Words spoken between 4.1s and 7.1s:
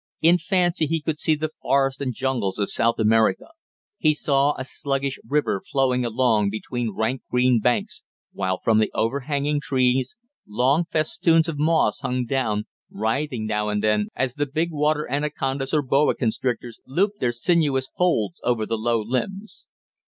saw a sluggish river flowing along between